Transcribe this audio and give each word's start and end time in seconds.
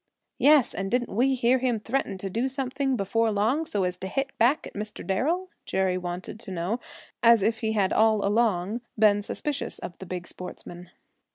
"Yes, 0.39 0.73
and 0.73 0.89
didn't 0.89 1.15
we 1.15 1.35
hear 1.35 1.59
him 1.59 1.79
threaten 1.79 2.17
to 2.17 2.27
do 2.27 2.49
something 2.49 2.95
before 2.95 3.29
long, 3.29 3.67
so 3.67 3.83
as 3.83 3.97
to 3.97 4.07
hit 4.07 4.35
back 4.39 4.65
at 4.65 4.73
Mr. 4.73 5.05
Darrel?" 5.05 5.51
Jerry 5.63 5.95
wanted 5.95 6.39
to 6.39 6.49
know, 6.49 6.79
as 7.21 7.43
if 7.43 7.59
he 7.59 7.73
had 7.73 7.93
all 7.93 8.25
along 8.25 8.81
been 8.97 9.21
suspicious 9.21 9.77
of 9.77 9.95
the 9.99 10.07
big 10.07 10.25
sportsman. 10.25 10.89